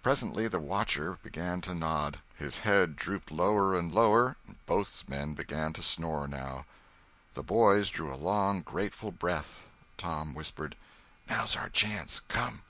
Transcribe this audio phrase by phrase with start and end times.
[0.00, 5.72] Presently the watcher began to nod; his head drooped lower and lower, both men began
[5.72, 6.66] to snore now.
[7.34, 9.64] The boys drew a long, grateful breath.
[9.96, 10.76] Tom whispered:
[11.28, 12.62] "Now's our chance—come!"